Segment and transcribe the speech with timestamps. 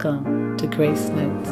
[0.00, 1.50] Welcome to Grace Notes,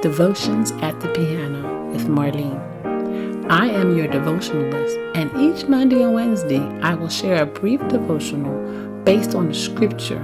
[0.00, 3.50] Devotions at the Piano with Marlene.
[3.50, 9.02] I am your devotionalist, and each Monday and Wednesday I will share a brief devotional
[9.02, 10.20] based on the scripture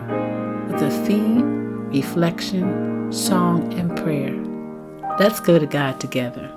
[0.69, 4.32] with a theme, reflection, song, and prayer.
[5.19, 6.57] Let's go to God together.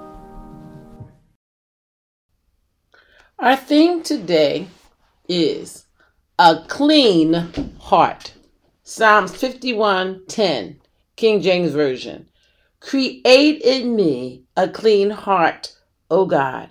[3.39, 4.67] Our theme today
[5.27, 5.85] is
[6.37, 7.33] a clean
[7.79, 8.33] heart.
[8.83, 10.81] Psalms 51:10,
[11.15, 12.29] King James Version.
[12.79, 15.73] Create in me a clean heart,
[16.11, 16.69] O God,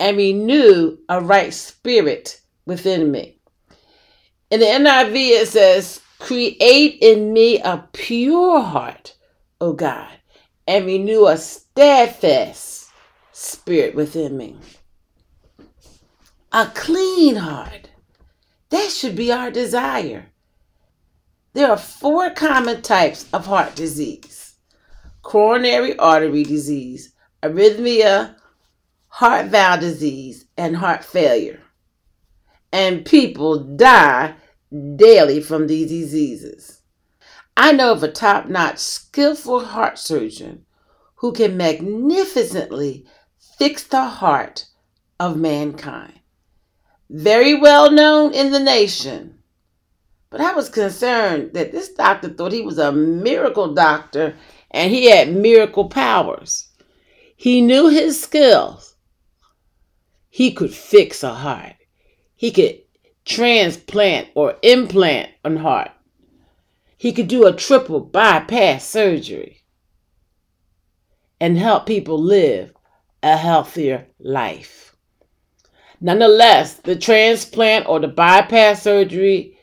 [0.00, 3.38] and renew a right spirit within me.
[4.50, 9.16] In the NIV it says, Create in me a pure heart,
[9.60, 10.08] O God,
[10.66, 12.88] and renew a steadfast
[13.32, 14.56] spirit within me.
[16.52, 17.90] A clean heart.
[18.70, 20.31] That should be our desire.
[21.54, 24.54] There are four common types of heart disease
[25.22, 28.34] coronary artery disease, arrhythmia,
[29.08, 31.60] heart valve disease, and heart failure.
[32.72, 34.34] And people die
[34.96, 36.80] daily from these diseases.
[37.56, 40.64] I know of a top notch, skillful heart surgeon
[41.16, 43.06] who can magnificently
[43.58, 44.66] fix the heart
[45.20, 46.18] of mankind.
[47.10, 49.41] Very well known in the nation
[50.32, 54.34] but I was concerned that this doctor thought he was a miracle doctor
[54.70, 56.68] and he had miracle powers.
[57.36, 58.94] He knew his skills.
[60.30, 61.74] He could fix a heart.
[62.34, 62.80] He could
[63.26, 65.90] transplant or implant a heart.
[66.96, 69.64] He could do a triple bypass surgery
[71.38, 72.72] and help people live
[73.22, 74.96] a healthier life.
[76.00, 79.58] Nonetheless, the transplant or the bypass surgery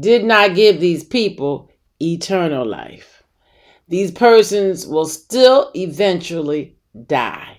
[0.00, 3.22] did not give these people eternal life.
[3.88, 7.58] These persons will still eventually die.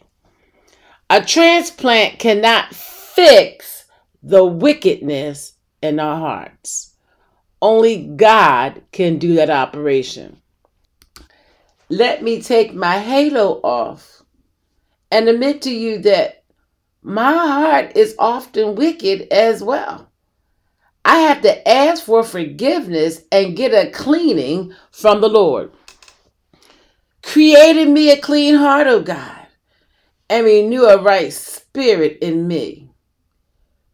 [1.10, 3.86] A transplant cannot fix
[4.24, 6.96] the wickedness in our hearts.
[7.62, 10.42] Only God can do that operation.
[11.90, 14.24] Let me take my halo off
[15.12, 16.44] and admit to you that
[17.04, 20.10] my heart is often wicked as well.
[21.08, 25.72] I have to ask for forgiveness and get a cleaning from the Lord.
[27.22, 29.48] Created me a clean heart, O God,
[30.32, 32.90] and renew a right spirit in me.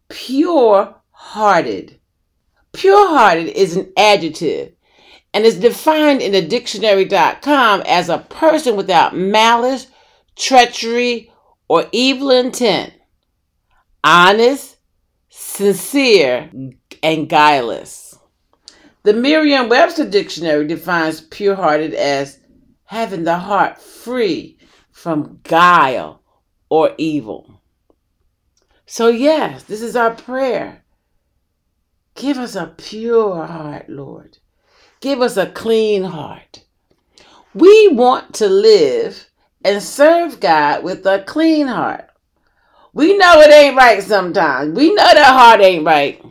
[0.08, 2.00] Pure hearted.
[2.72, 4.72] Pure hearted is an adjective
[5.34, 9.88] and is defined in the dictionary.com as a person without malice,
[10.38, 11.30] treachery,
[11.68, 12.94] or evil intent.
[14.02, 14.78] Honest,
[15.30, 16.50] sincere,
[17.04, 18.18] and guileless.
[19.04, 22.40] The Merriam Webster Dictionary defines pure hearted as
[22.86, 24.58] having the heart free
[24.92, 26.22] from guile
[26.70, 27.62] or evil.
[28.86, 30.84] So, yes, this is our prayer.
[32.16, 34.38] Give us a pure heart, Lord.
[35.00, 36.64] Give us a clean heart.
[37.54, 39.30] We want to live
[39.64, 42.10] and serve God with a clean heart.
[42.94, 44.76] We know it ain't right sometimes.
[44.76, 46.24] We know that heart ain't right.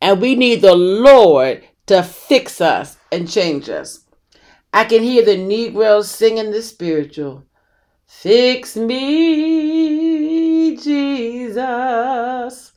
[0.00, 4.04] And we need the Lord to fix us and change us.
[4.72, 7.44] I can hear the Negroes singing the spiritual.
[8.06, 12.72] Fix me, Jesus.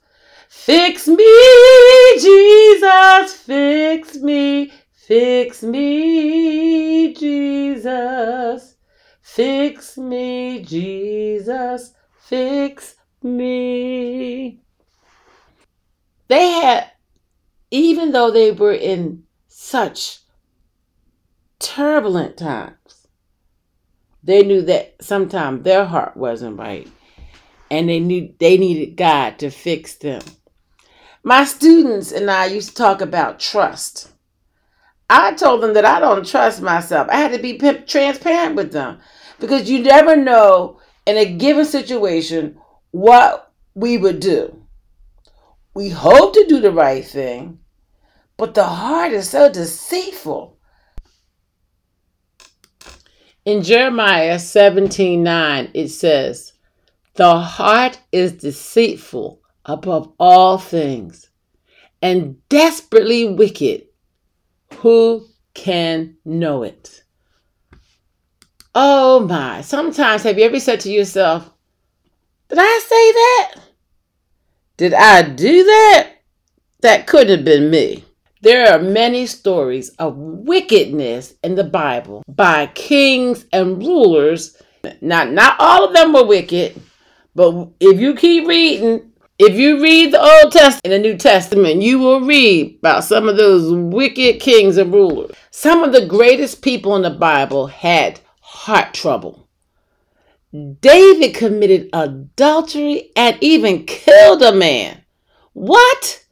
[0.50, 3.34] Fix me, Jesus.
[3.34, 4.72] Fix me.
[4.94, 8.76] Fix me, Jesus.
[9.22, 11.94] Fix me, Jesus.
[12.18, 14.62] Fix me.
[16.30, 16.93] They had
[17.74, 20.20] even though they were in such
[21.58, 23.08] turbulent times,
[24.24, 26.88] they knew that sometimes their heart wasn't right
[27.72, 30.22] and they knew they needed God to fix them.
[31.24, 34.12] My students and I used to talk about trust.
[35.10, 37.08] I told them that I don't trust myself.
[37.10, 39.00] I had to be transparent with them
[39.40, 42.60] because you never know in a given situation
[42.92, 44.64] what we would do.
[45.74, 47.58] We hope to do the right thing,
[48.38, 50.58] but the heart is so deceitful.
[53.46, 56.54] In Jeremiah 17 9, it says,
[57.16, 61.30] The heart is deceitful above all things
[62.02, 63.86] and desperately wicked.
[64.76, 67.04] Who can know it?
[68.76, 69.62] Oh my.
[69.62, 71.50] Sometimes have you ever said to yourself,
[72.50, 73.56] Did I say that?
[74.78, 76.10] Did I do that?
[76.82, 78.04] That couldn't have been me.
[78.44, 84.62] There are many stories of wickedness in the Bible by kings and rulers.
[85.00, 86.82] Not not all of them were wicked,
[87.34, 91.82] but if you keep reading, if you read the Old Testament and the New Testament,
[91.82, 95.34] you will read about some of those wicked kings and rulers.
[95.52, 99.48] Some of the greatest people in the Bible had heart trouble.
[100.82, 105.02] David committed adultery and even killed a man.
[105.54, 106.26] What?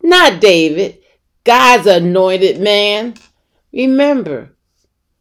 [0.00, 1.02] Not David.
[1.46, 3.14] God's anointed man.
[3.72, 4.50] Remember,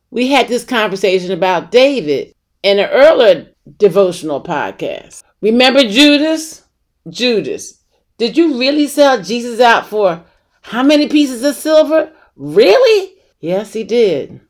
[0.09, 2.33] we had this conversation about David
[2.63, 5.21] in an earlier devotional podcast.
[5.41, 6.63] Remember Judas?
[7.07, 7.79] Judas,
[8.17, 10.23] did you really sell Jesus out for
[10.61, 12.11] how many pieces of silver?
[12.35, 13.13] Really?
[13.39, 14.41] Yes, he did.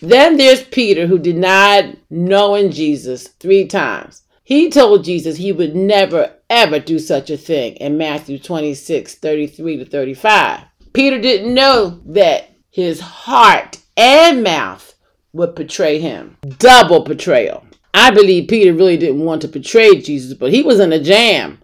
[0.00, 4.22] Then there's Peter, who denied knowing Jesus three times.
[4.42, 9.76] He told Jesus he would never, ever do such a thing in Matthew 26 33
[9.76, 10.64] to 35.
[10.92, 14.94] Peter didn't know that his heart and mouth
[15.32, 16.36] would betray him.
[16.58, 17.64] Double betrayal.
[17.94, 21.60] I believe Peter really didn't want to betray Jesus, but he was in a jam.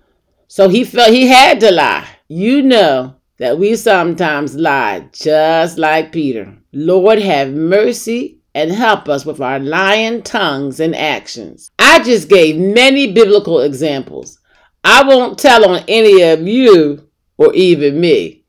[0.49, 2.07] So he felt he had to lie.
[2.29, 6.57] You know that we sometimes lie just like Peter.
[6.73, 11.71] Lord, have mercy and help us with our lying tongues and actions.
[11.79, 14.39] I just gave many biblical examples.
[14.83, 18.46] I won't tell on any of you or even me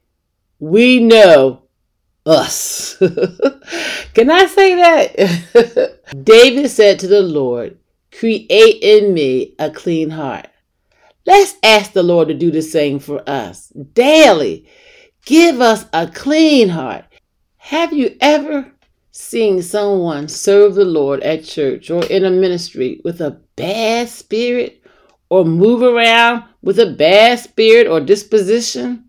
[0.59, 1.63] we know
[2.25, 2.97] us.
[4.13, 5.99] Can I say that?
[6.23, 7.77] David said to the Lord,
[8.11, 10.47] Create in me a clean heart.
[11.25, 14.67] Let's ask the Lord to do the same for us daily.
[15.25, 17.05] Give us a clean heart.
[17.57, 18.71] Have you ever
[19.11, 24.81] seen someone serve the Lord at church or in a ministry with a bad spirit
[25.29, 29.06] or move around with a bad spirit or disposition?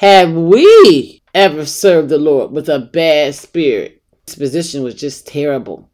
[0.00, 4.02] Have we ever served the Lord with a bad spirit?
[4.24, 5.90] This position was just terrible.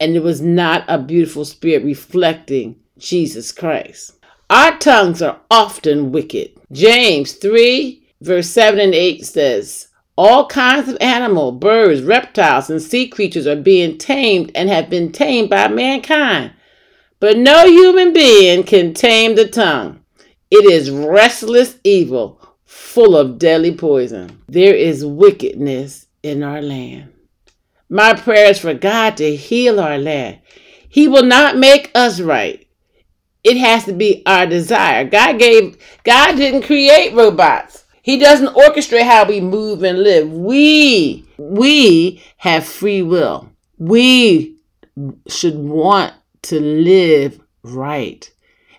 [0.00, 4.12] And it was not a beautiful spirit reflecting Jesus Christ.
[4.48, 6.52] Our tongues are often wicked.
[6.72, 13.06] James 3, verse 7 and 8 says, All kinds of animal, birds, reptiles, and sea
[13.06, 16.52] creatures are being tamed and have been tamed by mankind.
[17.20, 20.02] But no human being can tame the tongue.
[20.50, 22.41] It is restless evil
[22.72, 24.42] full of deadly poison.
[24.48, 27.12] There is wickedness in our land.
[27.90, 30.40] My prayer is for God to heal our land.
[30.88, 32.66] He will not make us right.
[33.44, 35.04] It has to be our desire.
[35.04, 37.84] God gave God didn't create robots.
[38.00, 40.32] He doesn't orchestrate how we move and live.
[40.32, 43.50] We we have free will.
[43.76, 44.56] We
[45.28, 48.30] should want to live right.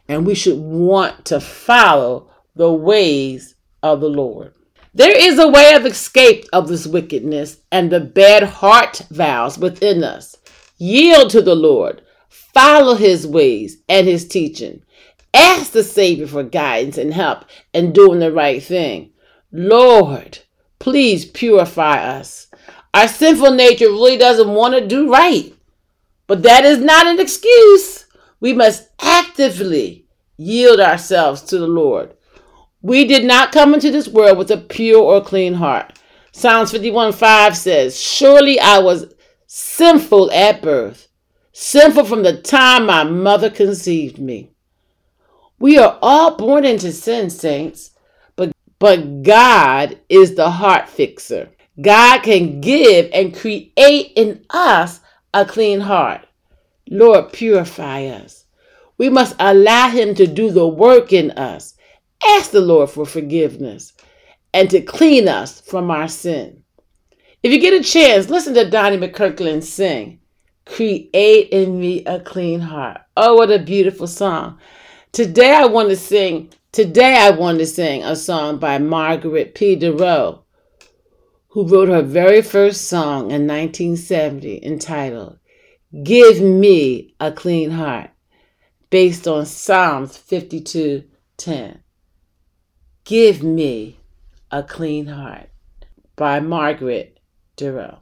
[0.08, 3.53] And we should want to follow the ways
[3.84, 4.54] of the Lord.
[4.96, 10.04] There is a way of escape of this wickedness and the bad heart vows within
[10.04, 10.38] us.
[10.78, 14.84] Yield to the Lord, follow his ways and his teaching.
[15.34, 19.12] Ask the Savior for guidance and help in doing the right thing.
[19.52, 20.40] Lord,
[20.78, 22.48] please purify us.
[22.94, 25.54] Our sinful nature really doesn't want to do right,
[26.28, 28.06] but that is not an excuse.
[28.40, 30.06] We must actively
[30.38, 32.14] yield ourselves to the Lord.
[32.84, 35.98] We did not come into this world with a pure or clean heart.
[36.34, 39.14] Psalms 51 5 says, Surely I was
[39.48, 41.08] sinful at birth,
[41.54, 44.52] sinful from the time my mother conceived me.
[45.60, 47.92] We are all born into sin, saints,
[48.36, 51.52] but, but God is the heart fixer.
[51.82, 55.00] God can give and create in us
[55.34, 56.28] a clean heart.
[56.90, 58.44] Lord, purify us.
[58.98, 61.76] We must allow Him to do the work in us
[62.30, 63.94] ask the Lord for forgiveness
[64.54, 66.64] and to clean us from our sin.
[67.42, 70.20] If you get a chance, listen to Donnie McClurkin sing,
[70.66, 73.02] Create in me a clean heart.
[73.18, 74.60] Oh, what a beautiful song.
[75.12, 79.76] Today I want to sing, today I want to sing a song by Margaret P.
[79.76, 80.40] Douroux,
[81.50, 85.38] who wrote her very first song in 1970 entitled,
[86.02, 88.12] Give Me a Clean Heart,
[88.90, 91.04] based on Psalms 52
[91.38, 91.83] 10.
[93.06, 94.00] Give Me
[94.50, 95.50] a Clean Heart
[96.16, 97.20] by Margaret
[97.58, 97.98] Douroux.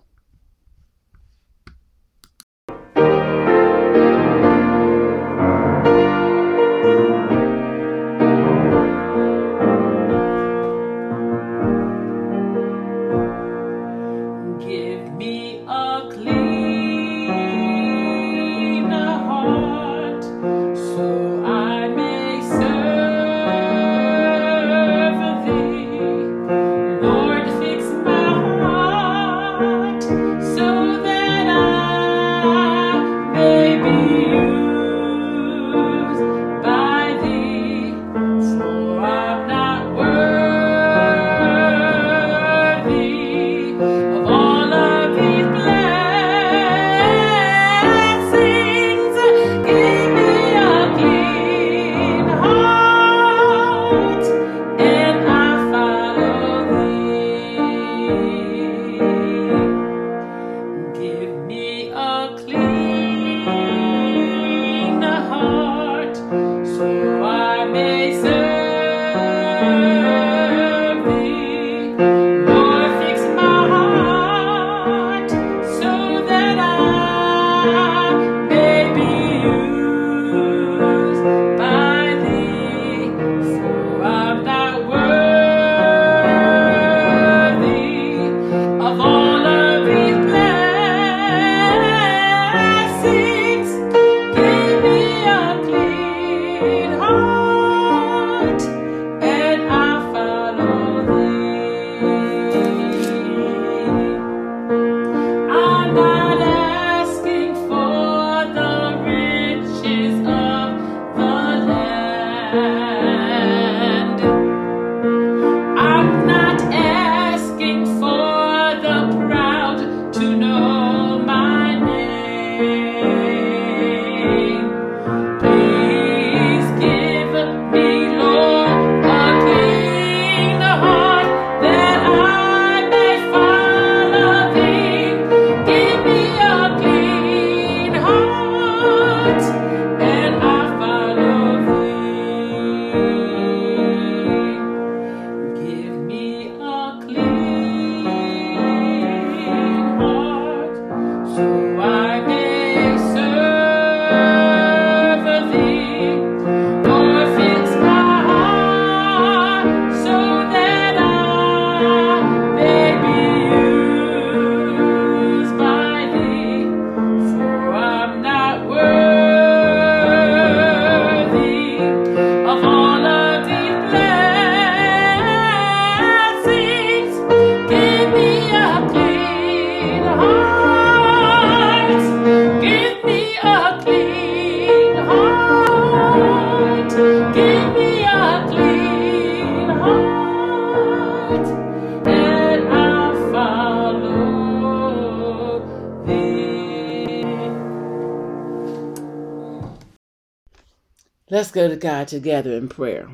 [201.31, 203.09] Let's go to God together in prayer.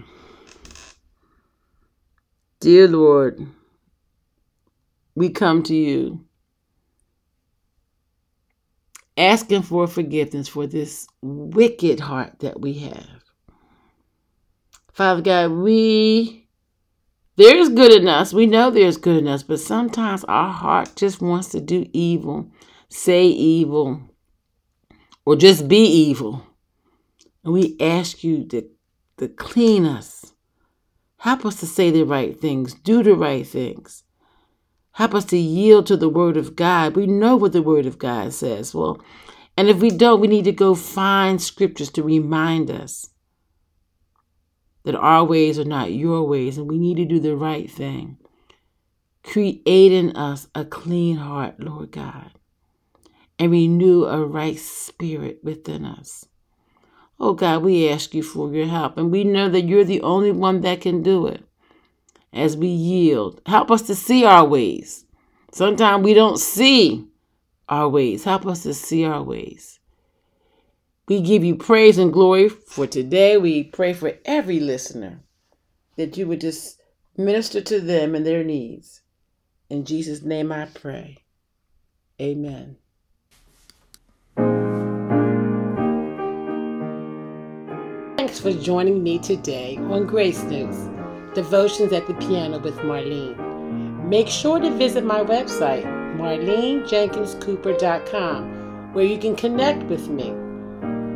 [2.59, 3.45] Dear Lord,
[5.15, 6.25] we come to you
[9.15, 13.24] asking for forgiveness for this wicked heart that we have.
[14.93, 16.47] Father God, we
[17.38, 18.34] there's good in us.
[18.34, 22.51] We know there's good in us, but sometimes our heart just wants to do evil,
[22.89, 24.01] say evil,
[25.25, 26.46] or just be evil.
[27.44, 28.67] And we ask you to,
[29.17, 30.34] to clean us.
[31.20, 34.03] Help us to say the right things, do the right things.
[34.94, 36.96] Help us to yield to the Word of God.
[36.96, 38.74] We know what the Word of God says.
[38.74, 39.00] Well,
[39.56, 43.10] and if we don't, we need to go find scriptures to remind us
[44.88, 48.17] that our ways are not your ways and we need to do the right thing.
[49.22, 52.32] Create in us a clean heart, Lord God,
[53.38, 56.25] and renew a right spirit within us.
[57.20, 60.32] Oh God, we ask you for your help, and we know that you're the only
[60.32, 61.44] one that can do it
[62.32, 63.41] as we yield.
[63.46, 65.03] Help us to see our ways.
[65.51, 67.06] Sometimes we don't see
[67.67, 68.24] our ways.
[68.24, 69.76] Help us to see our ways.
[71.08, 73.38] We give you praise and glory for today.
[73.38, 75.22] We pray for every listener
[75.96, 76.82] that you would just
[77.16, 79.04] minister to them and their needs.
[79.70, 81.20] In Jesus' name I pray.
[82.22, 82.76] Amen.
[88.18, 90.90] Thanks for joining me today on Grace Notes.
[91.34, 93.38] Devotions at the Piano with Marlene.
[94.06, 95.86] Make sure to visit my website,
[96.18, 100.34] marlenejenkinscooper.com, where you can connect with me.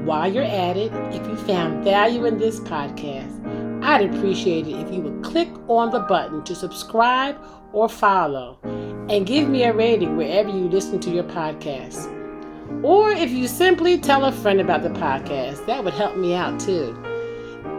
[0.06, 4.92] While you're at it, if you found value in this podcast, I'd appreciate it if
[4.92, 7.38] you would click on the button to subscribe
[7.72, 8.58] or follow
[9.10, 12.08] and give me a rating wherever you listen to your podcast.
[12.84, 16.60] Or if you simply tell a friend about the podcast, that would help me out
[16.60, 16.98] too.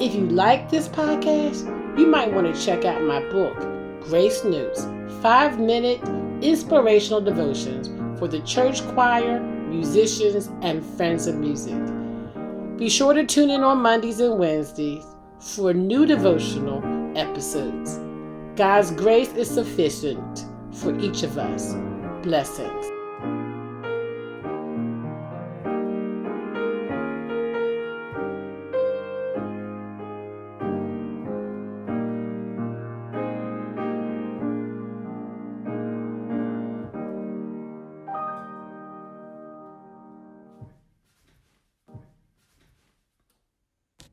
[0.00, 1.66] If you like this podcast,
[1.98, 3.58] you might want to check out my book,
[4.02, 4.86] Grace Notes
[5.20, 6.00] Five Minute
[6.40, 7.88] Inspirational Devotions
[8.18, 11.82] for the Church Choir, Musicians, and Friends of Music.
[12.82, 15.04] Be sure to tune in on Mondays and Wednesdays
[15.38, 16.82] for new devotional
[17.16, 18.00] episodes.
[18.56, 21.74] God's grace is sufficient for each of us.
[22.24, 23.01] Blessings.